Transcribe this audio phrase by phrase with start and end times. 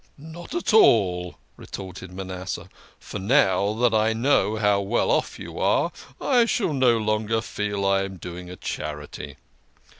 [0.17, 2.67] "Not at all," re torted Manasseh,
[2.97, 7.85] "for now that I know how well off you are I shall no longer feel
[7.85, 9.37] I am doing a charity."